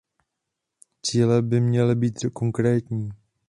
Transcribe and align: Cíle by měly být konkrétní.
Cíle 1.01 1.41
by 1.41 1.61
měly 1.61 1.95
být 1.95 2.19
konkrétní. 2.33 3.09